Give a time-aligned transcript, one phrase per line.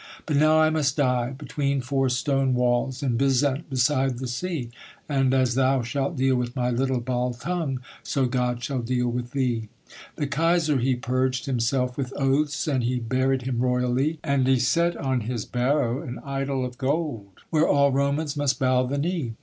[0.25, 4.71] 'But now I must die between four stone walls In Byzant beside the sea:
[5.07, 9.69] And as thou shalt deal with my little Baltung, So God shall deal with thee.'
[10.15, 14.97] The Kaiser he purged himself with oaths, And he buried him royally, And he set
[14.97, 19.35] on his barrow an idol of gold, Where all Romans must bow the knee.